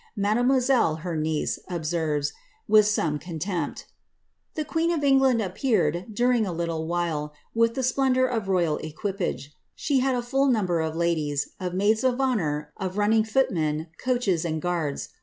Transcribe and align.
Mademoiselle, 0.17 0.95
her 0.95 1.15
niece, 1.15 1.59
observes, 1.69 2.33
with 2.67 2.87
some 2.87 3.19
contempt:" 3.19 3.85
The 4.55 4.65
queen 4.65 4.89
of 4.89 5.03
England 5.03 5.43
ap 5.43 5.53
peared, 5.53 6.07
during 6.11 6.43
a 6.43 6.51
litde 6.51 6.87
while, 6.87 7.33
with 7.53 7.75
the 7.75 7.83
splendour 7.83 8.25
of 8.25 8.47
royal 8.47 8.77
equipage; 8.77 9.53
she 9.75 9.99
had 9.99 10.15
a 10.15 10.23
full 10.23 10.47
number 10.47 10.79
of 10.79 10.95
ladies, 10.95 11.49
of 11.59 11.73
maid^ 11.73 12.03
of 12.03 12.19
honour, 12.19 12.73
of 12.77 12.97
running 12.97 13.23
footmen, 13.23 13.89
coaches, 14.03 14.43
and 14.43 14.59
guards. 14.59 15.09